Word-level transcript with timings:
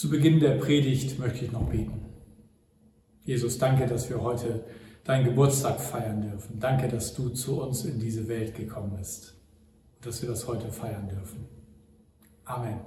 Zu 0.00 0.08
Beginn 0.08 0.40
der 0.40 0.52
Predigt 0.52 1.18
möchte 1.18 1.44
ich 1.44 1.52
noch 1.52 1.68
beten. 1.68 2.06
Jesus, 3.22 3.58
danke, 3.58 3.86
dass 3.86 4.08
wir 4.08 4.22
heute 4.22 4.64
deinen 5.04 5.26
Geburtstag 5.26 5.78
feiern 5.78 6.22
dürfen. 6.22 6.58
Danke, 6.58 6.88
dass 6.88 7.12
du 7.12 7.28
zu 7.28 7.60
uns 7.60 7.84
in 7.84 8.00
diese 8.00 8.26
Welt 8.26 8.54
gekommen 8.54 8.96
bist 8.96 9.34
und 9.96 10.06
dass 10.06 10.22
wir 10.22 10.30
das 10.30 10.48
heute 10.48 10.72
feiern 10.72 11.06
dürfen. 11.06 11.44
Amen. 12.46 12.80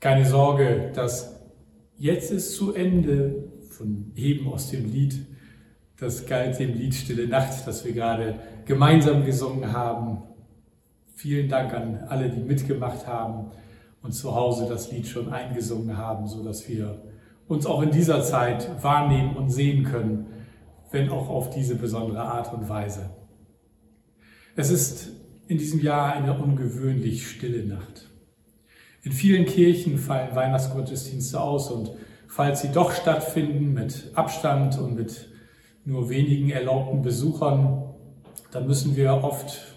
Keine 0.00 0.24
Sorge, 0.24 0.90
dass 0.94 1.38
jetzt 1.98 2.30
ist 2.30 2.56
zu 2.56 2.72
Ende 2.72 3.52
von 3.68 4.10
eben 4.16 4.50
aus 4.50 4.70
dem 4.70 4.90
Lied, 4.90 5.26
das 5.98 6.24
galt 6.24 6.58
dem 6.58 6.72
Lied 6.72 6.94
Stille 6.94 7.28
Nacht, 7.28 7.66
das 7.66 7.84
wir 7.84 7.92
gerade 7.92 8.38
gemeinsam 8.64 9.26
gesungen 9.26 9.70
haben. 9.70 10.22
Vielen 11.14 11.50
Dank 11.50 11.74
an 11.74 12.04
alle, 12.08 12.30
die 12.30 12.40
mitgemacht 12.40 13.06
haben 13.06 13.50
und 14.04 14.12
zu 14.12 14.34
Hause 14.34 14.66
das 14.68 14.92
Lied 14.92 15.06
schon 15.06 15.32
eingesungen 15.32 15.96
haben, 15.96 16.28
so 16.28 16.44
dass 16.44 16.68
wir 16.68 17.02
uns 17.48 17.64
auch 17.64 17.82
in 17.82 17.90
dieser 17.90 18.22
Zeit 18.22 18.82
wahrnehmen 18.82 19.34
und 19.34 19.50
sehen 19.50 19.84
können, 19.84 20.26
wenn 20.90 21.08
auch 21.08 21.30
auf 21.30 21.50
diese 21.50 21.74
besondere 21.74 22.20
Art 22.20 22.52
und 22.52 22.68
Weise. 22.68 23.10
Es 24.56 24.70
ist 24.70 25.10
in 25.48 25.56
diesem 25.56 25.80
Jahr 25.80 26.12
eine 26.12 26.38
ungewöhnlich 26.38 27.28
stille 27.28 27.66
Nacht. 27.66 28.10
In 29.02 29.12
vielen 29.12 29.46
Kirchen 29.46 29.96
fallen 29.96 30.34
Weihnachtsgottesdienste 30.36 31.40
aus 31.40 31.70
und 31.70 31.90
falls 32.28 32.60
sie 32.60 32.72
doch 32.72 32.92
stattfinden 32.92 33.72
mit 33.72 34.10
Abstand 34.14 34.78
und 34.78 34.96
mit 34.96 35.30
nur 35.86 36.10
wenigen 36.10 36.50
erlaubten 36.50 37.00
Besuchern, 37.00 37.94
dann 38.50 38.66
müssen 38.66 38.96
wir 38.96 39.14
oft 39.24 39.74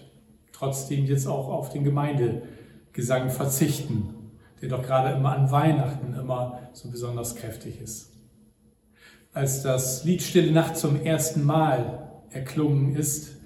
trotzdem 0.52 1.06
jetzt 1.06 1.26
auch 1.26 1.48
auf 1.48 1.70
den 1.70 1.84
Gemeindegesang 1.84 3.30
verzichten 3.30 4.14
der 4.60 4.68
doch 4.68 4.82
gerade 4.82 5.16
immer 5.16 5.32
an 5.32 5.50
Weihnachten 5.50 6.14
immer 6.14 6.60
so 6.72 6.90
besonders 6.90 7.36
kräftig 7.36 7.80
ist. 7.80 8.12
Als 9.32 9.62
das 9.62 10.04
Lied 10.04 10.22
Stille 10.22 10.52
Nacht 10.52 10.76
zum 10.76 11.00
ersten 11.00 11.44
Mal 11.44 12.10
erklungen 12.30 12.96
ist, 12.96 13.36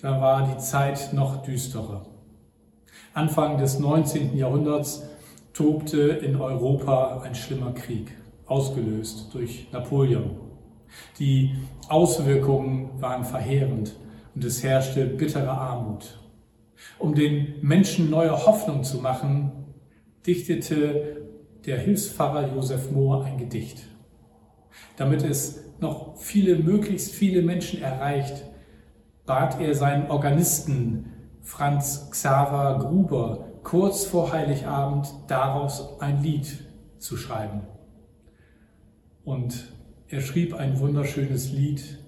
da 0.00 0.20
war 0.20 0.46
die 0.46 0.58
Zeit 0.58 1.12
noch 1.12 1.42
düsterer. 1.42 2.06
Anfang 3.12 3.58
des 3.58 3.78
19. 3.78 4.36
Jahrhunderts 4.36 5.02
tobte 5.52 6.00
in 6.00 6.36
Europa 6.36 7.22
ein 7.22 7.34
schlimmer 7.34 7.72
Krieg, 7.72 8.12
ausgelöst 8.46 9.28
durch 9.32 9.68
Napoleon. 9.72 10.30
Die 11.18 11.54
Auswirkungen 11.88 13.00
waren 13.00 13.24
verheerend 13.24 13.96
und 14.34 14.44
es 14.44 14.62
herrschte 14.62 15.06
bittere 15.06 15.50
Armut. 15.50 16.18
Um 16.98 17.14
den 17.14 17.54
Menschen 17.62 18.10
neue 18.10 18.46
Hoffnung 18.46 18.84
zu 18.84 18.98
machen, 18.98 19.52
dichtete 20.26 21.28
der 21.66 21.78
Hilfspfarrer 21.78 22.54
Josef 22.54 22.90
Mohr 22.90 23.24
ein 23.24 23.38
Gedicht. 23.38 23.82
Damit 24.96 25.22
es 25.22 25.64
noch 25.80 26.16
viele, 26.18 26.56
möglichst 26.56 27.12
viele 27.12 27.42
Menschen 27.42 27.82
erreicht, 27.82 28.44
bat 29.26 29.60
er 29.60 29.74
seinen 29.74 30.10
Organisten 30.10 31.12
Franz 31.42 32.10
Xaver 32.10 32.78
Gruber 32.78 33.46
kurz 33.62 34.04
vor 34.04 34.32
Heiligabend 34.32 35.12
daraus 35.28 36.00
ein 36.00 36.22
Lied 36.22 36.64
zu 36.98 37.16
schreiben. 37.16 37.62
Und 39.24 39.72
er 40.08 40.20
schrieb 40.20 40.54
ein 40.54 40.78
wunderschönes 40.80 41.52
Lied 41.52 41.98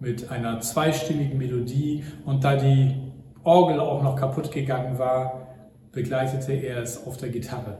mit 0.00 0.30
einer 0.30 0.60
zweistimmigen 0.60 1.38
Melodie 1.38 2.04
und 2.24 2.44
da 2.44 2.56
die 2.56 2.94
Orgel 3.42 3.80
auch 3.80 4.02
noch 4.02 4.16
kaputt 4.16 4.50
gegangen 4.50 4.98
war, 4.98 5.48
begleitete 5.94 6.52
er 6.52 6.82
es 6.82 7.06
auf 7.06 7.16
der 7.16 7.30
Gitarre. 7.30 7.78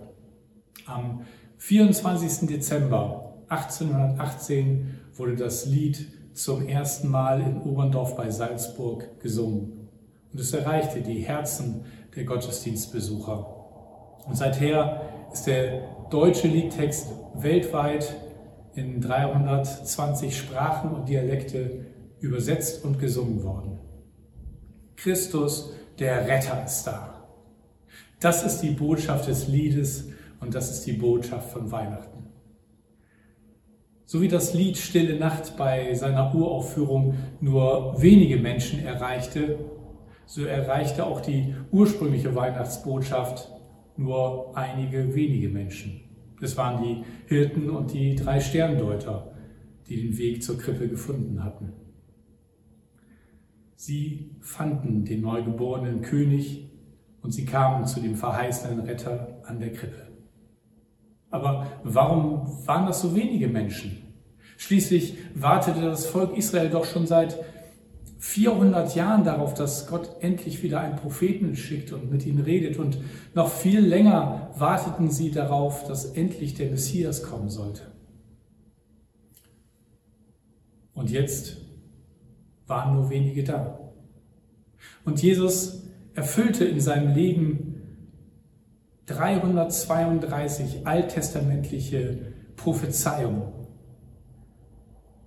Am 0.86 1.22
24. 1.58 2.48
Dezember 2.48 3.34
1818 3.48 5.00
wurde 5.14 5.36
das 5.36 5.66
Lied 5.66 6.06
zum 6.34 6.66
ersten 6.66 7.08
Mal 7.08 7.40
in 7.40 7.62
Oberndorf 7.62 8.16
bei 8.16 8.30
Salzburg 8.30 9.20
gesungen. 9.20 9.88
Und 10.32 10.40
es 10.40 10.52
erreichte 10.52 11.00
die 11.00 11.20
Herzen 11.20 11.84
der 12.16 12.24
Gottesdienstbesucher. 12.24 13.46
Und 14.26 14.36
seither 14.36 15.02
ist 15.32 15.46
der 15.46 15.82
deutsche 16.10 16.48
Liedtext 16.48 17.08
weltweit 17.34 18.14
in 18.74 19.00
320 19.00 20.36
Sprachen 20.36 20.90
und 20.90 21.08
Dialekte 21.08 21.86
übersetzt 22.20 22.84
und 22.84 22.98
gesungen 22.98 23.44
worden. 23.44 23.78
Christus, 24.96 25.72
der 25.98 26.26
Retter, 26.26 26.64
ist 26.64 26.84
da. 26.84 27.13
Das 28.24 28.42
ist 28.42 28.60
die 28.60 28.70
Botschaft 28.70 29.28
des 29.28 29.48
Liedes 29.48 30.08
und 30.40 30.54
das 30.54 30.70
ist 30.70 30.86
die 30.86 30.94
Botschaft 30.94 31.50
von 31.50 31.70
Weihnachten. 31.70 32.24
So 34.06 34.22
wie 34.22 34.28
das 34.28 34.54
Lied 34.54 34.78
Stille 34.78 35.18
Nacht 35.18 35.58
bei 35.58 35.92
seiner 35.92 36.34
Uraufführung 36.34 37.18
nur 37.42 38.00
wenige 38.00 38.38
Menschen 38.38 38.82
erreichte, 38.82 39.58
so 40.24 40.42
erreichte 40.46 41.04
auch 41.04 41.20
die 41.20 41.54
ursprüngliche 41.70 42.34
Weihnachtsbotschaft 42.34 43.52
nur 43.98 44.56
einige 44.56 45.14
wenige 45.14 45.50
Menschen. 45.50 46.00
Es 46.40 46.56
waren 46.56 46.82
die 46.82 47.04
Hirten 47.26 47.68
und 47.68 47.92
die 47.92 48.14
drei 48.14 48.40
Sterndeuter, 48.40 49.34
die 49.86 50.00
den 50.00 50.16
Weg 50.16 50.42
zur 50.42 50.56
Krippe 50.56 50.88
gefunden 50.88 51.44
hatten. 51.44 51.74
Sie 53.76 54.30
fanden 54.40 55.04
den 55.04 55.20
neugeborenen 55.20 56.00
König 56.00 56.70
und 57.24 57.32
sie 57.32 57.46
kamen 57.46 57.86
zu 57.86 58.00
dem 58.00 58.14
verheißenen 58.14 58.80
Retter 58.80 59.40
an 59.44 59.58
der 59.58 59.72
Krippe. 59.72 60.06
Aber 61.30 61.66
warum 61.82 62.66
waren 62.66 62.86
das 62.86 63.00
so 63.00 63.16
wenige 63.16 63.48
Menschen? 63.48 64.14
Schließlich 64.58 65.16
wartete 65.34 65.80
das 65.80 66.06
Volk 66.06 66.36
Israel 66.36 66.68
doch 66.68 66.84
schon 66.84 67.06
seit 67.06 67.38
400 68.18 68.94
Jahren 68.94 69.24
darauf, 69.24 69.54
dass 69.54 69.86
Gott 69.86 70.16
endlich 70.20 70.62
wieder 70.62 70.80
einen 70.80 70.96
Propheten 70.96 71.56
schickt 71.56 71.92
und 71.92 72.10
mit 72.10 72.26
ihnen 72.26 72.44
redet. 72.44 72.78
Und 72.78 72.98
noch 73.34 73.48
viel 73.48 73.80
länger 73.80 74.50
warteten 74.56 75.10
sie 75.10 75.30
darauf, 75.30 75.88
dass 75.88 76.04
endlich 76.04 76.54
der 76.54 76.70
Messias 76.70 77.22
kommen 77.22 77.48
sollte. 77.48 77.82
Und 80.92 81.10
jetzt 81.10 81.56
waren 82.66 82.94
nur 82.94 83.08
wenige 83.08 83.44
da. 83.44 83.78
Und 85.04 85.22
Jesus 85.22 85.84
erfüllte 86.14 86.64
in 86.64 86.80
seinem 86.80 87.14
Leben 87.14 87.74
332 89.06 90.86
alttestamentliche 90.86 92.32
Prophezeiungen. 92.56 93.42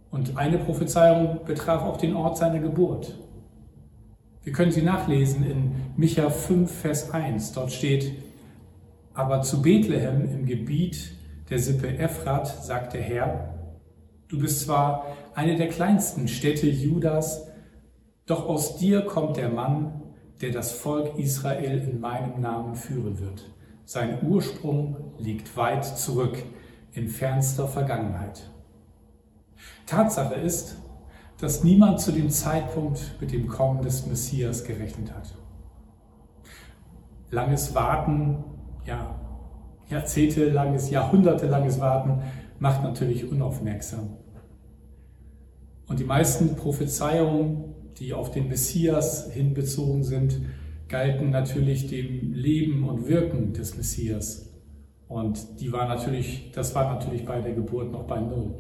Und 0.10 0.38
eine 0.38 0.58
Prophezeiung 0.58 1.42
betraf 1.46 1.84
auch 1.84 1.98
den 1.98 2.16
Ort 2.16 2.38
seiner 2.38 2.60
Geburt. 2.60 3.20
Wir 4.44 4.54
können 4.54 4.72
sie 4.72 4.82
nachlesen 4.82 5.46
in 5.46 5.76
Micha 5.98 6.30
5, 6.30 6.72
Vers 6.72 7.12
1. 7.12 7.52
Dort 7.52 7.72
steht, 7.72 8.14
aber 9.14 9.42
zu 9.42 9.62
Bethlehem 9.62 10.22
im 10.32 10.46
Gebiet 10.46 11.12
der 11.50 11.60
Sippe 11.60 11.98
Ephrat 11.98 12.64
sagt 12.64 12.94
der 12.94 13.02
Herr, 13.02 13.54
du 14.30 14.40
bist 14.40 14.62
zwar 14.62 15.06
eine 15.36 15.58
der 15.58 15.68
kleinsten 15.68 16.28
Städte 16.28 16.68
Judas, 16.68 17.48
doch 18.26 18.48
aus 18.48 18.78
dir 18.78 19.02
kommt 19.02 19.38
der 19.38 19.50
Mann, 19.50 20.02
der 20.42 20.52
das 20.52 20.72
Volk 20.72 21.18
Israel 21.18 21.80
in 21.80 22.00
meinem 22.00 22.42
Namen 22.42 22.76
führen 22.76 23.20
wird. 23.20 23.50
Sein 23.86 24.20
Ursprung 24.28 25.14
liegt 25.18 25.56
weit 25.56 25.86
zurück 25.86 26.44
in 26.94 27.08
fernster 27.08 27.68
Vergangenheit. 27.68 28.50
Tatsache 29.86 30.36
ist, 30.36 30.78
dass 31.40 31.64
niemand 31.64 32.00
zu 32.02 32.12
dem 32.12 32.30
Zeitpunkt 32.30 33.16
mit 33.22 33.32
dem 33.32 33.48
Kommen 33.48 33.82
des 33.82 34.06
Messias 34.06 34.64
gerechnet 34.64 35.14
hat. 35.14 35.34
Langes 37.30 37.76
Warten, 37.76 38.44
ja, 38.86 39.16
jahrzehntelanges, 39.90 40.90
jahrhundertelanges 40.90 41.80
Warten 41.80 42.22
macht 42.60 42.84
natürlich 42.84 43.30
unaufmerksam. 43.30 44.18
Und 45.88 46.00
die 46.00 46.06
meisten 46.06 46.56
Prophezeiungen 46.56 47.76
die 48.00 48.14
auf 48.14 48.32
den 48.32 48.48
Messias 48.48 49.32
hinbezogen 49.32 50.04
sind, 50.04 50.40
galten 50.88 51.30
natürlich 51.32 51.88
dem 51.88 52.34
Leben 52.34 52.88
und 52.88 53.08
Wirken 53.08 53.54
des 53.54 53.76
Messias. 53.76 54.50
Und 55.08 55.60
die 55.60 55.72
war 55.72 55.88
natürlich, 55.88 56.52
das 56.54 56.76
war 56.76 56.94
natürlich 56.94 57.26
bei 57.26 57.42
der 57.42 57.54
Geburt 57.54 57.92
noch 57.92 58.04
bei 58.04 58.20
Null. 58.20 58.56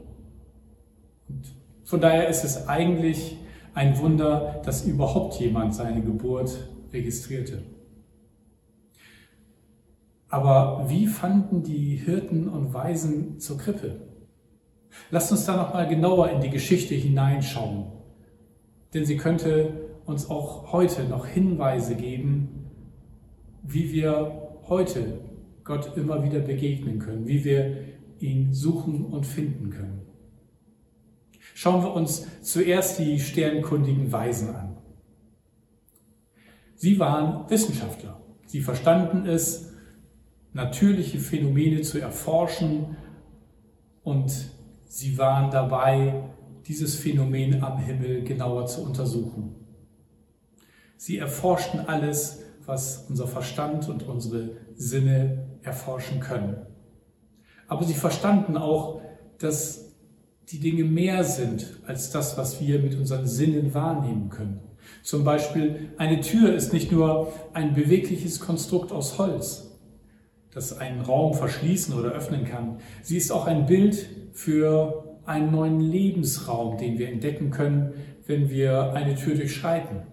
Und 1.27 1.55
von 1.83 2.01
daher 2.01 2.27
ist 2.27 2.43
es 2.43 2.67
eigentlich 2.67 3.37
ein 3.73 3.97
Wunder, 3.99 4.61
dass 4.65 4.85
überhaupt 4.85 5.39
jemand 5.39 5.75
seine 5.75 6.01
Geburt 6.01 6.69
registrierte. 6.91 7.63
Aber 10.29 10.85
wie 10.89 11.07
fanden 11.07 11.63
die 11.63 11.95
Hirten 11.95 12.49
und 12.49 12.73
Weisen 12.73 13.39
zur 13.39 13.57
Krippe? 13.57 14.01
Lasst 15.11 15.31
uns 15.31 15.45
da 15.45 15.55
noch 15.55 15.73
mal 15.73 15.87
genauer 15.87 16.29
in 16.29 16.41
die 16.41 16.49
Geschichte 16.49 16.95
hineinschauen. 16.95 17.96
Denn 18.93 19.05
sie 19.05 19.17
könnte 19.17 19.73
uns 20.05 20.29
auch 20.29 20.71
heute 20.71 21.03
noch 21.03 21.25
Hinweise 21.25 21.95
geben, 21.95 22.69
wie 23.63 23.91
wir 23.91 24.59
heute 24.67 25.19
Gott 25.63 25.97
immer 25.97 26.23
wieder 26.23 26.39
begegnen 26.39 26.99
können, 26.99 27.27
wie 27.27 27.43
wir 27.43 27.77
ihn 28.19 28.53
suchen 28.53 29.05
und 29.05 29.25
finden 29.25 29.69
können. 29.69 30.01
Schauen 31.53 31.83
wir 31.83 31.93
uns 31.93 32.27
zuerst 32.41 32.99
die 32.99 33.19
sternkundigen 33.19 34.11
Weisen 34.11 34.55
an. 34.55 34.77
Sie 36.75 36.99
waren 36.99 37.49
Wissenschaftler. 37.49 38.21
Sie 38.45 38.61
verstanden 38.61 39.25
es, 39.25 39.73
natürliche 40.53 41.19
Phänomene 41.19 41.81
zu 41.81 41.99
erforschen 41.99 42.95
und 44.03 44.31
sie 44.85 45.17
waren 45.17 45.51
dabei, 45.51 46.29
dieses 46.67 46.95
Phänomen 46.95 47.63
am 47.63 47.77
Himmel 47.77 48.23
genauer 48.23 48.65
zu 48.65 48.81
untersuchen. 48.81 49.55
Sie 50.97 51.17
erforschten 51.17 51.79
alles, 51.81 52.39
was 52.65 53.05
unser 53.07 53.27
Verstand 53.27 53.87
und 53.87 54.03
unsere 54.03 54.51
Sinne 54.75 55.47
erforschen 55.61 56.19
können. 56.19 56.57
Aber 57.67 57.85
sie 57.85 57.93
verstanden 57.93 58.57
auch, 58.57 59.01
dass 59.39 59.93
die 60.49 60.59
Dinge 60.59 60.83
mehr 60.83 61.23
sind 61.23 61.79
als 61.85 62.11
das, 62.11 62.37
was 62.37 62.59
wir 62.61 62.79
mit 62.79 62.95
unseren 62.95 63.27
Sinnen 63.27 63.73
wahrnehmen 63.73 64.29
können. 64.29 64.61
Zum 65.03 65.23
Beispiel 65.23 65.91
eine 65.97 66.21
Tür 66.21 66.53
ist 66.53 66.73
nicht 66.73 66.91
nur 66.91 67.33
ein 67.53 67.73
bewegliches 67.73 68.39
Konstrukt 68.39 68.91
aus 68.91 69.17
Holz, 69.17 69.77
das 70.53 70.77
einen 70.77 71.01
Raum 71.01 71.33
verschließen 71.33 71.93
oder 71.93 72.11
öffnen 72.11 72.45
kann. 72.45 72.79
Sie 73.01 73.17
ist 73.17 73.31
auch 73.31 73.47
ein 73.47 73.65
Bild 73.65 74.09
für 74.31 75.16
einen 75.27 75.51
neuen 75.51 75.79
Lebensraum, 75.79 76.77
den 76.77 76.97
wir 76.97 77.09
entdecken 77.09 77.51
können, 77.51 77.93
wenn 78.25 78.49
wir 78.49 78.93
eine 78.93 79.15
Tür 79.15 79.35
durchschreiten. 79.35 80.03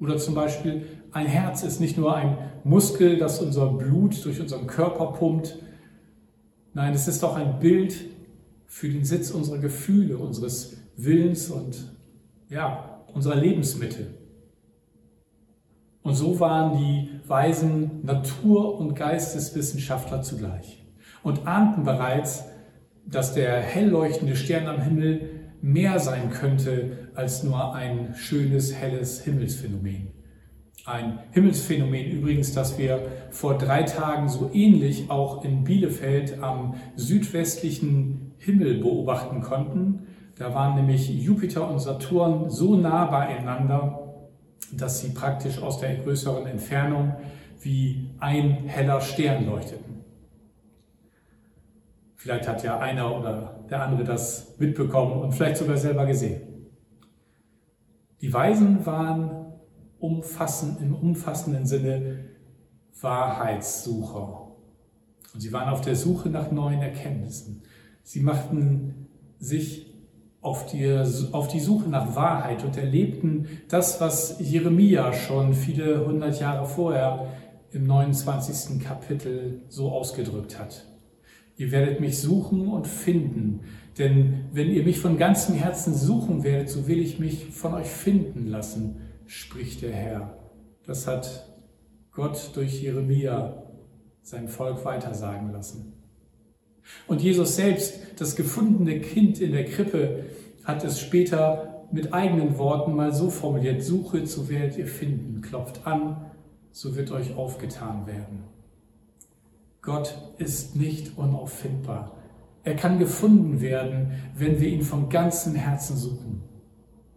Oder 0.00 0.16
zum 0.16 0.34
Beispiel 0.34 0.86
ein 1.12 1.26
Herz 1.26 1.62
ist 1.62 1.80
nicht 1.80 1.98
nur 1.98 2.14
ein 2.14 2.38
Muskel, 2.64 3.18
das 3.18 3.40
unser 3.40 3.66
Blut 3.66 4.24
durch 4.24 4.40
unseren 4.40 4.66
Körper 4.66 5.12
pumpt. 5.12 5.58
Nein, 6.72 6.94
es 6.94 7.08
ist 7.08 7.24
auch 7.24 7.36
ein 7.36 7.58
Bild 7.58 7.96
für 8.66 8.88
den 8.88 9.04
Sitz 9.04 9.30
unserer 9.30 9.58
Gefühle, 9.58 10.16
unseres 10.16 10.76
Willens 10.96 11.50
und 11.50 11.92
ja, 12.48 13.02
unserer 13.12 13.36
Lebensmittel. 13.36 14.14
Und 16.02 16.14
so 16.14 16.40
waren 16.40 16.78
die 16.78 17.10
weisen 17.26 18.04
Natur- 18.04 18.78
und 18.78 18.94
Geisteswissenschaftler 18.94 20.22
zugleich 20.22 20.82
und 21.22 21.46
ahnten 21.46 21.84
bereits, 21.84 22.44
dass 23.06 23.34
der 23.34 23.60
hell 23.60 23.88
leuchtende 23.88 24.36
Stern 24.36 24.66
am 24.66 24.80
Himmel 24.80 25.40
mehr 25.62 25.98
sein 25.98 26.30
könnte 26.30 27.10
als 27.14 27.42
nur 27.42 27.74
ein 27.74 28.14
schönes, 28.14 28.74
helles 28.74 29.22
Himmelsphänomen. 29.22 30.08
Ein 30.86 31.18
Himmelsphänomen 31.32 32.06
übrigens, 32.10 32.54
das 32.54 32.78
wir 32.78 33.06
vor 33.30 33.58
drei 33.58 33.82
Tagen 33.82 34.28
so 34.28 34.50
ähnlich 34.52 35.10
auch 35.10 35.44
in 35.44 35.64
Bielefeld 35.64 36.42
am 36.42 36.74
südwestlichen 36.96 38.32
Himmel 38.38 38.78
beobachten 38.78 39.42
konnten. 39.42 40.06
Da 40.36 40.54
waren 40.54 40.76
nämlich 40.76 41.10
Jupiter 41.10 41.70
und 41.70 41.80
Saturn 41.80 42.48
so 42.48 42.76
nah 42.76 43.04
beieinander, 43.04 44.26
dass 44.72 45.00
sie 45.00 45.10
praktisch 45.10 45.60
aus 45.60 45.80
der 45.80 45.96
größeren 45.96 46.46
Entfernung 46.46 47.14
wie 47.60 48.10
ein 48.18 48.64
heller 48.66 49.02
Stern 49.02 49.44
leuchteten. 49.44 49.89
Vielleicht 52.20 52.46
hat 52.46 52.62
ja 52.62 52.78
einer 52.78 53.18
oder 53.18 53.64
der 53.70 53.82
andere 53.82 54.04
das 54.04 54.54
mitbekommen 54.58 55.22
und 55.22 55.32
vielleicht 55.32 55.56
sogar 55.56 55.78
selber 55.78 56.04
gesehen. 56.04 56.42
Die 58.20 58.30
Weisen 58.30 58.84
waren 58.84 59.54
umfassend, 59.98 60.82
im 60.82 60.94
umfassenden 60.94 61.64
Sinne 61.64 62.26
Wahrheitssucher. 63.00 64.48
Und 65.32 65.40
sie 65.40 65.50
waren 65.50 65.70
auf 65.70 65.80
der 65.80 65.96
Suche 65.96 66.28
nach 66.28 66.50
neuen 66.50 66.82
Erkenntnissen. 66.82 67.62
Sie 68.02 68.20
machten 68.20 69.08
sich 69.38 69.86
auf 70.42 70.66
die, 70.66 71.02
auf 71.32 71.48
die 71.48 71.60
Suche 71.60 71.88
nach 71.88 72.14
Wahrheit 72.14 72.62
und 72.64 72.76
erlebten 72.76 73.48
das, 73.68 73.98
was 73.98 74.36
Jeremia 74.40 75.14
schon 75.14 75.54
viele 75.54 76.04
hundert 76.04 76.38
Jahre 76.38 76.66
vorher 76.66 77.28
im 77.70 77.86
29. 77.86 78.78
Kapitel 78.78 79.62
so 79.70 79.90
ausgedrückt 79.90 80.58
hat. 80.58 80.84
Ihr 81.60 81.72
werdet 81.72 82.00
mich 82.00 82.18
suchen 82.18 82.68
und 82.68 82.86
finden, 82.86 83.60
denn 83.98 84.46
wenn 84.50 84.70
ihr 84.70 84.82
mich 84.82 84.98
von 84.98 85.18
ganzem 85.18 85.54
Herzen 85.54 85.92
suchen 85.92 86.42
werdet, 86.42 86.70
so 86.70 86.88
will 86.88 87.02
ich 87.02 87.18
mich 87.18 87.48
von 87.50 87.74
euch 87.74 87.88
finden 87.88 88.46
lassen 88.46 88.96
spricht 89.26 89.82
der 89.82 89.92
Herr. 89.92 90.38
Das 90.86 91.06
hat 91.06 91.52
Gott 92.12 92.52
durch 92.54 92.80
Jeremia 92.80 93.62
sein 94.22 94.48
Volk 94.48 94.86
weitersagen 94.86 95.52
lassen. 95.52 95.92
Und 97.06 97.20
Jesus 97.20 97.56
selbst, 97.56 98.00
das 98.16 98.36
gefundene 98.36 98.98
Kind 99.00 99.38
in 99.42 99.52
der 99.52 99.66
Krippe, 99.66 100.24
hat 100.64 100.82
es 100.82 100.98
später 100.98 101.86
mit 101.92 102.14
eigenen 102.14 102.56
Worten 102.56 102.96
mal 102.96 103.12
so 103.12 103.28
formuliert, 103.28 103.82
suche, 103.82 104.26
so 104.26 104.48
werdet 104.48 104.78
ihr 104.78 104.86
finden, 104.86 105.42
klopft 105.42 105.86
an, 105.86 106.24
so 106.70 106.96
wird 106.96 107.10
euch 107.10 107.34
aufgetan 107.34 108.06
werden. 108.06 108.44
Gott 109.82 110.14
ist 110.38 110.76
nicht 110.76 111.16
unauffindbar. 111.16 112.16
Er 112.64 112.76
kann 112.76 112.98
gefunden 112.98 113.60
werden, 113.60 114.12
wenn 114.36 114.60
wir 114.60 114.68
ihn 114.68 114.82
von 114.82 115.08
ganzem 115.08 115.54
Herzen 115.54 115.96
suchen. 115.96 116.42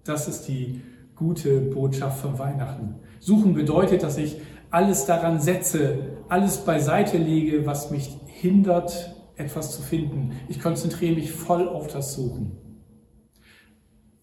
Das 0.05 0.27
ist 0.27 0.47
die 0.47 0.81
gute 1.15 1.59
Botschaft 1.59 2.19
von 2.19 2.39
Weihnachten. 2.39 2.95
Suchen 3.19 3.53
bedeutet, 3.53 4.03
dass 4.03 4.17
ich 4.17 4.37
alles 4.69 5.05
daran 5.05 5.39
setze, 5.39 6.17
alles 6.29 6.57
beiseite 6.57 7.17
lege, 7.17 7.65
was 7.65 7.91
mich 7.91 8.17
hindert, 8.27 9.15
etwas 9.35 9.75
zu 9.75 9.81
finden. 9.81 10.31
Ich 10.47 10.59
konzentriere 10.59 11.15
mich 11.15 11.31
voll 11.31 11.67
auf 11.67 11.87
das 11.87 12.13
Suchen. 12.13 12.57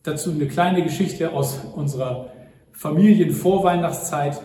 Dazu 0.03 0.31
eine 0.31 0.49
kleine 0.49 0.83
Geschichte 0.83 1.33
aus 1.33 1.61
unserer 1.75 2.33
Familienvorweihnachtszeit. 2.73 4.41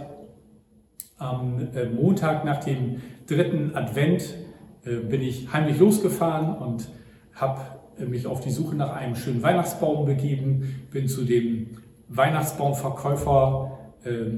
Am 1.17 1.69
äh, 1.73 1.85
Montag 1.85 2.43
nach 2.43 2.63
dem 2.63 3.01
dritten 3.25 3.73
Advent 3.73 4.35
äh, 4.83 4.97
bin 4.97 5.21
ich 5.21 5.51
heimlich 5.53 5.79
losgefahren 5.79 6.57
und 6.57 6.89
habe 7.33 7.61
äh, 7.97 8.05
mich 8.05 8.27
auf 8.27 8.41
die 8.41 8.51
Suche 8.51 8.75
nach 8.75 8.93
einem 8.93 9.15
schönen 9.15 9.41
Weihnachtsbaum 9.41 10.05
begeben, 10.05 10.87
bin 10.91 11.07
zu 11.07 11.23
dem 11.23 11.77
Weihnachtsbaumverkäufer 12.09 13.71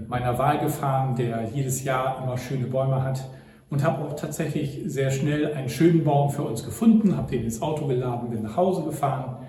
meiner 0.08 0.38
Wahl 0.38 0.60
gefahren, 0.60 1.18
der 1.18 1.50
jedes 1.54 1.84
Jahr 1.84 2.24
immer 2.24 2.38
schöne 2.38 2.68
Bäume 2.68 3.04
hat 3.04 3.30
und 3.70 3.84
habe 3.84 4.02
auch 4.06 4.16
tatsächlich 4.16 4.80
sehr 4.86 5.12
schnell 5.12 5.54
einen 5.54 5.68
schönen 5.68 6.06
Baum 6.06 6.30
für 6.30 6.44
uns 6.44 6.64
gefunden, 6.64 7.18
habe 7.18 7.30
den 7.32 7.44
ins 7.44 7.62
Auto 7.62 7.86
geladen, 7.86 8.30
bin 8.30 8.44
nach 8.44 8.56
Hause 8.56 8.84
gefahren 8.84 9.46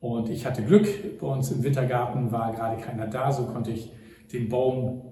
und 0.00 0.28
ich 0.28 0.44
hatte 0.44 0.64
Glück, 0.64 0.88
bei 1.20 1.26
uns 1.28 1.52
im 1.52 1.62
Wintergarten 1.62 2.32
war 2.32 2.52
gerade 2.52 2.82
keiner 2.82 3.06
da, 3.06 3.30
so 3.30 3.44
konnte 3.44 3.70
ich 3.70 3.92
den 4.32 4.48
Baum 4.48 5.02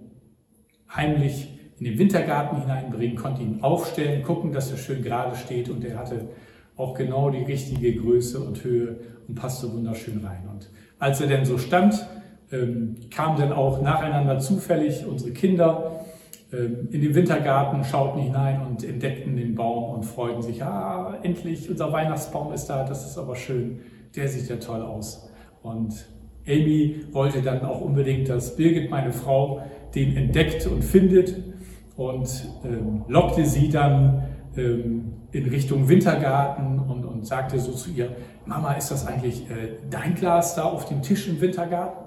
heimlich 0.96 1.48
in 1.78 1.84
den 1.84 1.98
Wintergarten 1.98 2.60
hineinbringen, 2.62 3.16
konnte 3.16 3.42
ihn 3.42 3.62
aufstellen, 3.62 4.22
gucken, 4.22 4.52
dass 4.52 4.70
er 4.70 4.78
schön 4.78 5.02
gerade 5.02 5.36
steht 5.36 5.68
und 5.68 5.84
er 5.84 5.98
hatte 5.98 6.28
auch 6.76 6.94
genau 6.94 7.30
die 7.30 7.42
richtige 7.42 7.94
Größe 7.96 8.40
und 8.40 8.62
Höhe 8.64 8.96
und 9.28 9.34
passte 9.34 9.72
wunderschön 9.72 10.24
rein. 10.24 10.48
Und 10.50 10.70
als 10.98 11.20
er 11.20 11.26
denn 11.26 11.44
so 11.44 11.58
stand, 11.58 12.06
ähm, 12.52 12.96
kamen 13.10 13.38
dann 13.38 13.52
auch 13.52 13.82
nacheinander 13.82 14.38
zufällig 14.38 15.04
unsere 15.06 15.32
Kinder 15.32 16.04
ähm, 16.52 16.88
in 16.90 17.00
den 17.00 17.14
Wintergarten, 17.14 17.84
schauten 17.84 18.22
hinein 18.22 18.64
und 18.66 18.84
entdeckten 18.84 19.36
den 19.36 19.54
Baum 19.54 19.94
und 19.94 20.04
freuten 20.04 20.42
sich, 20.42 20.62
ah, 20.62 21.18
endlich, 21.22 21.68
unser 21.68 21.92
Weihnachtsbaum 21.92 22.52
ist 22.52 22.66
da, 22.66 22.84
das 22.84 23.04
ist 23.04 23.18
aber 23.18 23.36
schön, 23.36 23.80
der 24.14 24.28
sieht 24.28 24.48
ja 24.48 24.56
toll 24.56 24.82
aus. 24.82 25.28
Und 25.62 26.06
Amy 26.48 27.04
wollte 27.12 27.42
dann 27.42 27.62
auch 27.62 27.80
unbedingt, 27.80 28.28
dass 28.28 28.56
Birgit, 28.56 28.90
meine 28.90 29.12
Frau, 29.12 29.62
den 29.94 30.16
entdeckt 30.16 30.66
und 30.66 30.82
findet 30.82 31.34
und 31.96 32.28
ähm, 32.64 33.04
lockte 33.08 33.46
sie 33.46 33.68
dann 33.68 34.22
ähm, 34.56 35.12
in 35.32 35.48
Richtung 35.48 35.88
Wintergarten 35.88 36.78
und, 36.78 37.04
und 37.04 37.26
sagte 37.26 37.58
so 37.58 37.72
zu 37.72 37.90
ihr, 37.90 38.14
Mama, 38.44 38.74
ist 38.74 38.90
das 38.90 39.06
eigentlich 39.06 39.50
äh, 39.50 39.78
dein 39.90 40.14
Glas 40.14 40.54
da 40.54 40.64
auf 40.64 40.86
dem 40.86 41.02
Tisch 41.02 41.28
im 41.28 41.40
Wintergarten? 41.40 42.06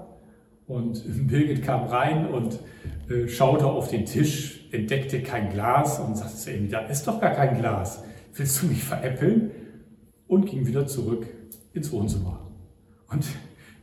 Und 0.66 1.02
Birgit 1.26 1.64
kam 1.64 1.84
rein 1.84 2.28
und 2.28 2.60
äh, 3.08 3.26
schaute 3.28 3.66
auf 3.66 3.88
den 3.88 4.04
Tisch, 4.04 4.68
entdeckte 4.72 5.20
kein 5.20 5.50
Glas 5.50 5.98
und 5.98 6.16
sagte 6.16 6.36
zu 6.36 6.52
ihm, 6.52 6.70
da 6.70 6.80
ist 6.86 7.06
doch 7.08 7.20
gar 7.20 7.32
kein 7.32 7.58
Glas. 7.58 8.04
Willst 8.34 8.62
du 8.62 8.66
mich 8.66 8.84
veräppeln? 8.84 9.50
Und 10.28 10.46
ging 10.46 10.64
wieder 10.64 10.86
zurück 10.86 11.26
ins 11.72 11.90
Wohnzimmer. 11.90 12.48
Und 13.10 13.26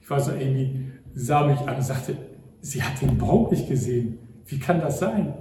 ich 0.07 0.11
weiß 0.11 0.27
noch, 0.27 0.35
Amy 0.35 0.85
sah 1.15 1.45
mich 1.45 1.59
an 1.59 1.75
und 1.75 1.81
sagte, 1.81 2.15
sie 2.61 2.81
hat 2.81 3.01
den 3.01 3.17
Baum 3.17 3.49
nicht 3.51 3.67
gesehen. 3.67 4.19
Wie 4.45 4.57
kann 4.57 4.79
das 4.79 4.99
sein? 4.99 5.33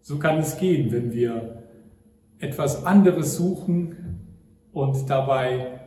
So 0.00 0.18
kann 0.18 0.38
es 0.38 0.58
gehen, 0.58 0.90
wenn 0.90 1.12
wir 1.12 1.62
etwas 2.40 2.84
anderes 2.84 3.36
suchen 3.36 4.18
und 4.72 5.08
dabei 5.08 5.78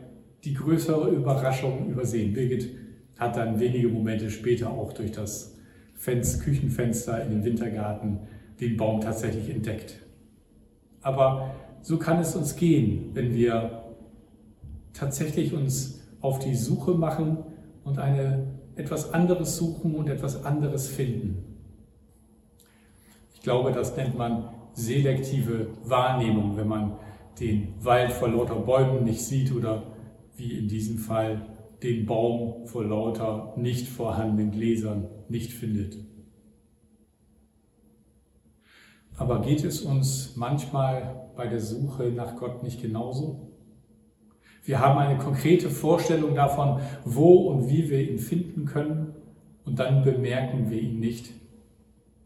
die 0.45 0.53
größere 0.53 1.09
Überraschung 1.09 1.89
übersehen. 1.89 2.31
Birgit 2.31 2.74
hat 3.17 3.36
dann 3.36 3.59
wenige 3.59 3.89
Momente 3.89 4.31
später 4.31 4.69
auch 4.69 4.93
durch 4.93 5.12
das 5.12 5.57
Fenster, 5.95 6.45
Küchenfenster 6.45 7.21
in 7.25 7.31
den 7.31 7.43
Wintergarten 7.43 8.19
den 8.62 8.77
Baum 8.77 9.01
tatsächlich 9.01 9.50
entdeckt. 9.50 10.00
Aber 11.01 11.55
so 11.81 12.00
kann 12.00 12.19
es 12.19 12.38
uns 12.38 12.55
gehen, 12.55 13.09
wenn 13.15 13.33
wir 13.33 13.83
tatsächlich 14.93 15.53
uns 15.53 15.99
auf 16.21 16.39
die 16.39 16.55
Suche 16.55 16.93
machen 16.93 17.38
und 17.83 17.99
eine, 17.99 18.59
etwas 18.75 19.13
anderes 19.13 19.57
suchen 19.57 19.95
und 19.95 20.09
etwas 20.09 20.45
anderes 20.45 20.88
finden. 20.88 21.49
Ich 23.33 23.41
glaube, 23.41 23.71
das 23.71 23.95
nennt 23.95 24.17
man 24.17 24.49
selektive 24.73 25.67
Wahrnehmung, 25.83 26.57
wenn 26.57 26.67
man 26.67 26.97
den 27.39 27.73
Wald 27.83 28.11
vor 28.11 28.29
lauter 28.29 28.55
Bäumen 28.55 29.03
nicht 29.03 29.21
sieht 29.21 29.53
oder 29.53 29.83
wie 30.35 30.57
in 30.57 30.67
diesem 30.67 30.97
Fall 30.97 31.45
den 31.83 32.05
Baum 32.05 32.65
vor 32.65 32.83
lauter 32.83 33.53
nicht 33.55 33.88
vorhandenen 33.88 34.51
Gläsern 34.51 35.07
nicht 35.29 35.53
findet. 35.53 35.97
Aber 39.17 39.41
geht 39.41 39.63
es 39.63 39.81
uns 39.81 40.35
manchmal 40.35 41.29
bei 41.35 41.47
der 41.47 41.59
Suche 41.59 42.11
nach 42.11 42.38
Gott 42.38 42.63
nicht 42.63 42.81
genauso? 42.81 43.49
Wir 44.69 44.79
haben 44.81 44.99
eine 44.99 45.17
konkrete 45.17 45.67
Vorstellung 45.67 46.35
davon, 46.35 46.79
wo 47.03 47.49
und 47.49 47.69
wie 47.69 47.89
wir 47.89 48.07
ihn 48.07 48.19
finden 48.19 48.65
können 48.65 49.15
und 49.65 49.79
dann 49.79 50.03
bemerken 50.03 50.69
wir 50.69 50.79
ihn 50.79 50.99
nicht, 50.99 51.31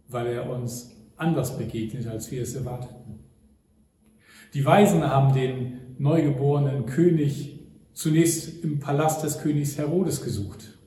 weil 0.09 0.27
er 0.27 0.49
uns 0.49 0.93
anders 1.15 1.57
begegnet, 1.57 2.05
als 2.05 2.29
wir 2.31 2.41
es 2.41 2.53
erwarteten. 2.53 3.19
Die 4.53 4.65
Weisen 4.65 5.09
haben 5.09 5.33
den 5.33 5.95
neugeborenen 5.99 6.85
König 6.85 7.61
zunächst 7.93 8.61
im 8.61 8.77
Palast 8.81 9.23
des 9.23 9.39
Königs 9.39 9.77
Herodes 9.77 10.21
gesucht. 10.21 10.77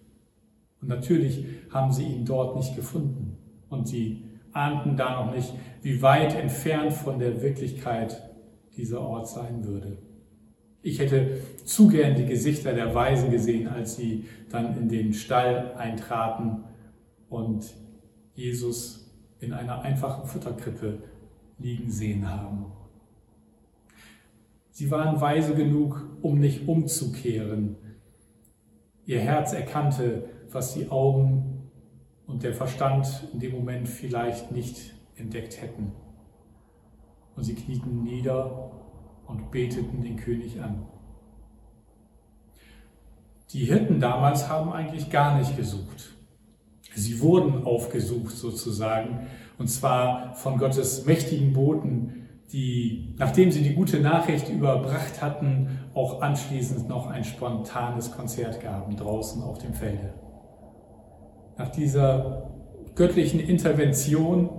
Und 0.83 0.89
natürlich 0.89 1.47
haben 1.71 1.91
sie 1.91 2.05
ihn 2.05 2.27
dort 2.27 2.55
nicht 2.55 2.77
gefunden. 2.77 3.39
Und 3.71 3.89
sie 3.89 4.25
ahnten 4.53 4.99
da 4.99 5.25
noch 5.25 5.35
nicht, 5.35 5.55
wie 5.81 6.03
weit 6.03 6.35
entfernt 6.35 6.93
von 6.93 7.19
der 7.19 7.41
Wirklichkeit 7.41 8.31
dieser 8.77 9.01
Ort 9.01 9.27
sein 9.27 9.65
würde. 9.65 9.97
Ich 10.87 11.01
hätte 11.01 11.41
zu 11.65 11.89
gern 11.89 12.15
die 12.15 12.27
Gesichter 12.27 12.73
der 12.73 12.95
Weisen 12.95 13.33
gesehen, 13.33 13.67
als 13.67 13.97
sie 13.97 14.29
dann 14.51 14.79
in 14.79 14.89
den 14.89 15.13
Stall 15.13 15.75
eintraten 15.75 16.63
und 17.29 17.75
Jesus 18.37 19.13
in 19.41 19.53
einer 19.53 19.83
einfachen 19.83 20.29
Futterkrippe 20.29 21.03
liegen 21.59 21.91
sehen 21.91 22.31
haben. 22.31 22.67
Sie 24.71 24.89
waren 24.93 25.21
weise 25.21 25.57
genug, 25.57 26.09
um 26.23 26.39
nicht 26.39 26.69
umzukehren. 26.69 27.75
Ihr 29.07 29.19
Herz 29.19 29.55
erkannte, 29.55 30.29
was 30.53 30.75
die 30.75 30.89
Augen 30.89 31.69
und 32.29 32.45
der 32.45 32.55
Verstand 32.55 33.29
in 33.33 33.41
dem 33.41 33.51
Moment 33.51 33.89
vielleicht 33.89 34.53
nicht 34.53 34.95
entdeckt 35.17 35.61
hätten. 35.61 35.91
Und 37.35 37.43
sie 37.43 37.57
knieten 37.57 38.05
nieder 38.05 38.71
und 39.27 39.51
beteten 39.51 40.03
den 40.03 40.17
König 40.17 40.61
an. 40.61 40.87
Die 43.53 43.65
Hirten 43.65 44.01
damals 44.01 44.49
haben 44.49 44.73
eigentlich 44.73 45.11
gar 45.11 45.39
nicht 45.39 45.57
gesucht. 45.57 46.15
Sie 46.95 47.21
wurden 47.21 47.65
aufgesucht 47.65 48.37
sozusagen, 48.37 49.27
und 49.59 49.69
zwar 49.69 50.35
von 50.35 50.59
Gottes 50.59 51.07
mächtigen 51.07 51.53
Boten, 51.53 52.27
die, 52.53 53.15
nachdem 53.19 53.51
sie 53.51 53.63
die 53.63 53.75
gute 53.75 54.01
Nachricht 54.01 54.49
überbracht 54.49 55.21
hatten, 55.21 55.81
auch 55.95 56.23
anschließend 56.23 56.89
noch 56.89 57.09
ein 57.09 57.25
spontanes 57.25 58.13
Konzert 58.13 58.61
gaben 58.61 58.97
draußen 58.97 59.43
auf 59.43 59.59
dem 59.59 59.75
Felde. 59.75 60.15
Nach 61.59 61.69
dieser 61.69 62.51
göttlichen 62.95 63.41
Intervention 63.41 64.51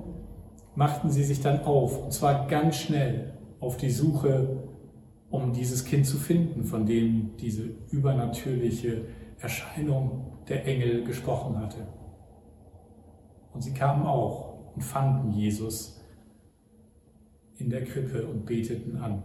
machten 0.75 1.09
sie 1.09 1.23
sich 1.23 1.41
dann 1.41 1.61
auf, 1.61 2.03
und 2.03 2.13
zwar 2.13 2.47
ganz 2.47 2.77
schnell, 2.77 3.36
auf 3.59 3.77
die 3.77 3.89
Suche, 3.89 4.63
um 5.29 5.53
dieses 5.53 5.83
Kind 5.85 6.05
zu 6.05 6.17
finden, 6.17 6.63
von 6.63 6.85
dem 6.85 7.35
diese 7.37 7.63
übernatürliche 7.91 9.05
Erscheinung 9.39 10.37
der 10.47 10.65
Engel 10.65 11.03
gesprochen 11.03 11.59
hatte. 11.59 11.87
Und 13.53 13.61
sie 13.61 13.73
kamen 13.73 14.05
auch 14.05 14.73
und 14.75 14.81
fanden 14.81 15.31
Jesus 15.31 15.99
in 17.57 17.69
der 17.69 17.83
Krippe 17.83 18.27
und 18.27 18.45
beteten 18.45 18.97
an. 18.97 19.23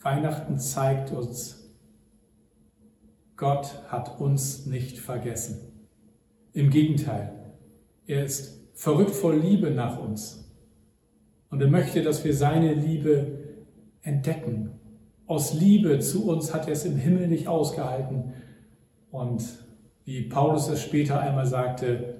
Weihnachten 0.00 0.58
zeigt 0.58 1.12
uns, 1.12 1.62
Gott 3.36 3.82
hat 3.88 4.20
uns 4.20 4.66
nicht 4.66 4.98
vergessen. 4.98 5.88
Im 6.52 6.70
Gegenteil, 6.70 7.54
er 8.06 8.24
ist 8.24 8.60
verrückt 8.74 9.12
voll 9.12 9.36
Liebe 9.36 9.70
nach 9.70 9.98
uns. 9.98 10.41
Und 11.52 11.60
er 11.60 11.68
möchte, 11.68 12.02
dass 12.02 12.24
wir 12.24 12.34
seine 12.34 12.72
Liebe 12.72 13.40
entdecken. 14.00 14.70
Aus 15.26 15.52
Liebe 15.52 15.98
zu 15.98 16.26
uns 16.26 16.54
hat 16.54 16.66
er 16.66 16.72
es 16.72 16.86
im 16.86 16.96
Himmel 16.96 17.28
nicht 17.28 17.46
ausgehalten. 17.46 18.32
Und 19.10 19.44
wie 20.06 20.22
Paulus 20.22 20.70
es 20.70 20.80
später 20.80 21.20
einmal 21.20 21.44
sagte, 21.44 22.14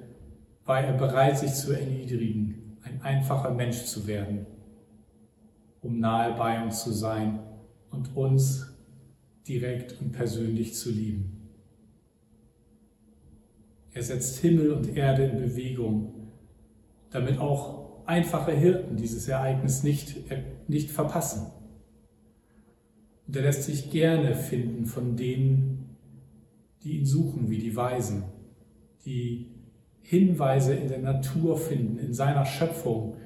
war 0.67 0.83
er 0.83 0.93
bereit, 0.93 1.39
sich 1.39 1.55
zu 1.55 1.73
erniedrigen 1.73 2.77
ein 2.83 3.01
einfacher 3.01 3.53
Mensch 3.53 3.85
zu 3.85 4.07
werden, 4.07 4.45
um 5.81 5.99
nahe 5.99 6.35
bei 6.37 6.63
uns 6.63 6.85
zu 6.85 6.93
sein 6.93 7.41
und 7.91 8.15
uns 8.15 8.77
direkt 9.49 9.99
und 9.99 10.13
persönlich 10.13 10.75
zu 10.75 10.91
lieben. 10.91 11.49
Er 13.93 14.03
setzt 14.03 14.41
Himmel 14.41 14.73
und 14.73 14.95
Erde 14.95 15.25
in 15.25 15.39
Bewegung, 15.39 16.13
damit 17.11 17.39
auch 17.39 17.82
einfache 18.07 18.53
Hirten 18.53 18.97
dieses 18.97 19.29
Ereignis 19.29 19.83
nicht, 19.83 20.17
nicht 20.69 20.91
verpassen. 20.91 21.53
Und 23.27 23.37
er 23.37 23.43
lässt 23.43 23.65
sich 23.65 23.91
gerne 23.91 24.35
finden 24.35 24.87
von 24.87 25.17
denen, 25.17 25.97
die 26.83 26.99
ihn 26.99 27.07
suchen, 27.07 27.49
wie 27.51 27.59
die 27.59 27.77
Weisen, 27.77 28.25
die 29.05 29.47
Hinweise 30.01 30.75
in 30.75 30.89
der 30.89 30.99
Natur 30.99 31.57
finden, 31.57 31.99
in 31.99 32.13
seiner 32.13 32.45
Schöpfung 32.45 33.17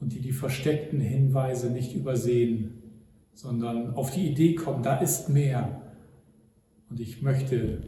und 0.00 0.12
die 0.12 0.20
die 0.20 0.32
versteckten 0.32 1.00
Hinweise 1.00 1.70
nicht 1.70 1.94
übersehen, 1.94 2.82
sondern 3.32 3.94
auf 3.94 4.10
die 4.10 4.28
Idee 4.28 4.54
kommen, 4.54 4.82
da 4.82 4.96
ist 4.96 5.28
mehr. 5.28 5.80
Und 6.90 7.00
ich 7.00 7.22
möchte 7.22 7.82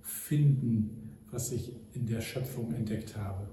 finden, 0.00 1.12
was 1.30 1.52
ich 1.52 1.72
in 1.92 2.06
der 2.06 2.20
Schöpfung 2.20 2.72
entdeckt 2.72 3.16
habe. 3.16 3.50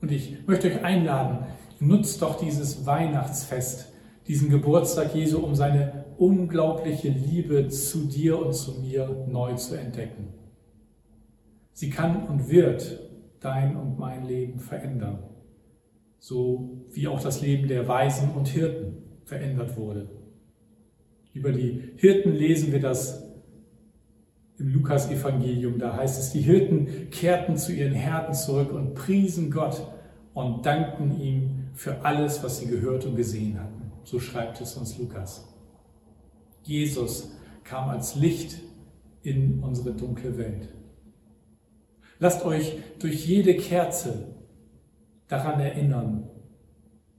Und 0.00 0.12
ich 0.12 0.46
möchte 0.46 0.68
euch 0.68 0.82
einladen, 0.84 1.46
nutzt 1.80 2.22
doch 2.22 2.38
dieses 2.38 2.86
Weihnachtsfest, 2.86 3.92
diesen 4.26 4.50
Geburtstag 4.50 5.14
Jesu, 5.14 5.38
um 5.38 5.54
seine 5.54 6.04
unglaubliche 6.18 7.08
Liebe 7.08 7.68
zu 7.68 8.06
dir 8.06 8.38
und 8.38 8.52
zu 8.52 8.80
mir 8.80 9.26
neu 9.28 9.54
zu 9.54 9.74
entdecken. 9.74 10.34
Sie 11.72 11.90
kann 11.90 12.26
und 12.26 12.48
wird 12.50 13.00
dein 13.40 13.76
und 13.76 13.98
mein 13.98 14.26
Leben 14.26 14.58
verändern, 14.58 15.22
so 16.18 16.84
wie 16.90 17.06
auch 17.06 17.22
das 17.22 17.40
Leben 17.40 17.68
der 17.68 17.86
Weisen 17.86 18.30
und 18.32 18.48
Hirten 18.48 18.98
verändert 19.24 19.76
wurde. 19.76 20.10
Über 21.32 21.52
die 21.52 21.92
Hirten 21.96 22.32
lesen 22.32 22.72
wir 22.72 22.80
das 22.80 23.27
im 24.58 24.72
Lukas-Evangelium. 24.72 25.78
Da 25.78 25.96
heißt 25.96 26.18
es, 26.18 26.32
die 26.32 26.40
Hirten 26.40 27.10
kehrten 27.10 27.56
zu 27.56 27.72
ihren 27.72 27.94
Herden 27.94 28.34
zurück 28.34 28.72
und 28.72 28.94
priesen 28.94 29.50
Gott 29.50 29.86
und 30.34 30.66
dankten 30.66 31.20
ihm 31.20 31.68
für 31.74 32.04
alles, 32.04 32.42
was 32.42 32.58
sie 32.58 32.66
gehört 32.66 33.04
und 33.06 33.16
gesehen 33.16 33.58
hatten. 33.60 33.92
So 34.04 34.18
schreibt 34.18 34.60
es 34.60 34.76
uns 34.76 34.98
Lukas. 34.98 35.46
Jesus 36.62 37.32
kam 37.64 37.88
als 37.88 38.14
Licht 38.14 38.58
in 39.22 39.60
unsere 39.62 39.92
dunkle 39.92 40.38
Welt. 40.38 40.68
Lasst 42.18 42.44
euch 42.44 42.78
durch 42.98 43.26
jede 43.26 43.56
Kerze 43.56 44.34
daran 45.28 45.60
erinnern, 45.60 46.28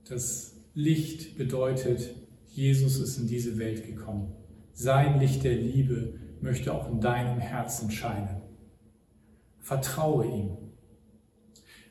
dass 0.08 0.56
Licht 0.74 1.38
bedeutet, 1.38 2.14
Jesus 2.48 2.98
ist 2.98 3.18
in 3.18 3.26
diese 3.26 3.58
Welt 3.58 3.86
gekommen. 3.86 4.32
Sein 4.72 5.20
Licht 5.20 5.44
der 5.44 5.54
Liebe 5.54 6.14
möchte 6.42 6.72
auch 6.72 6.90
in 6.90 7.00
deinem 7.00 7.38
Herzen 7.38 7.90
scheinen. 7.90 8.42
Vertraue 9.58 10.26
ihm. 10.26 10.56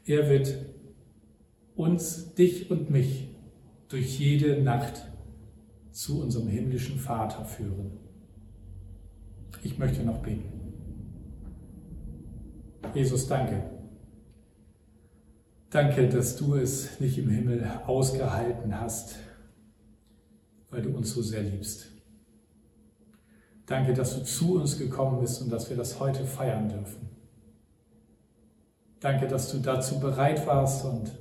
Er 0.06 0.29
wird 0.29 0.65
uns, 1.75 2.34
dich 2.34 2.70
und 2.72 2.89
mich 2.89 3.29
durch 3.88 4.20
jede 4.20 4.62
Nacht 4.62 5.10
zu 5.91 6.22
unserem 6.22 6.48
himmlischen 6.48 7.00
Vater 7.00 7.46
führen. 7.46 7.91
Ich 9.63 9.77
möchte 9.77 10.03
noch 10.03 10.20
beten. 10.20 10.74
Jesus, 12.94 13.27
danke. 13.27 13.63
Danke, 15.70 16.10
dass 16.10 16.36
du 16.36 16.56
es 16.56 17.00
nicht 17.00 17.18
im 17.18 17.29
Himmel 17.29 17.63
ausgehalten 17.86 18.79
hast, 18.79 19.15
weil 20.72 20.82
du 20.82 20.89
uns 20.89 21.13
so 21.13 21.22
sehr 21.22 21.44
liebst. 21.44 21.99
Danke, 23.70 23.94
dass 23.94 24.18
du 24.18 24.24
zu 24.24 24.56
uns 24.56 24.80
gekommen 24.80 25.20
bist 25.20 25.44
und 25.44 25.52
dass 25.52 25.70
wir 25.70 25.78
das 25.78 26.00
heute 26.00 26.26
feiern 26.26 26.70
dürfen. 26.70 27.08
Danke, 29.00 29.28
dass 29.28 29.52
du 29.52 29.60
dazu 29.60 30.00
bereit 30.00 30.48
warst 30.48 30.86
und 30.86 31.12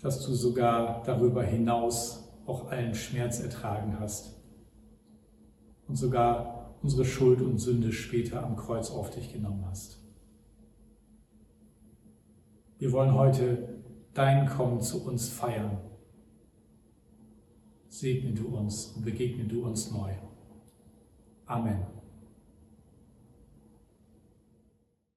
dass 0.00 0.24
du 0.24 0.32
sogar 0.32 1.02
darüber 1.04 1.42
hinaus 1.42 2.22
auch 2.46 2.70
allen 2.70 2.94
Schmerz 2.94 3.40
ertragen 3.40 3.98
hast 3.98 4.36
und 5.88 5.96
sogar 5.96 6.76
unsere 6.82 7.04
Schuld 7.04 7.42
und 7.42 7.58
Sünde 7.58 7.90
später 7.90 8.44
am 8.44 8.54
Kreuz 8.54 8.92
auf 8.92 9.10
dich 9.10 9.32
genommen 9.32 9.64
hast. 9.68 9.98
Wir 12.78 12.92
wollen 12.92 13.12
heute 13.12 13.80
dein 14.14 14.48
Kommen 14.48 14.80
zu 14.80 15.04
uns 15.04 15.28
feiern. 15.28 15.78
Segne 17.88 18.34
du 18.34 18.56
uns 18.56 18.92
und 18.94 19.04
begegne 19.04 19.46
du 19.46 19.66
uns 19.66 19.90
neu. 19.90 20.12
Amen. 21.48 21.95